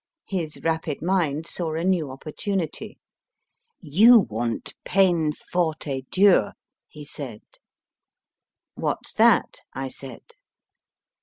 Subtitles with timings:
[0.27, 2.97] His rapid mind saw a new opportunity.
[3.79, 6.53] You want peine forte et dure]
[6.87, 7.43] he said.
[8.73, 9.57] What s that?
[9.73, 10.33] I said.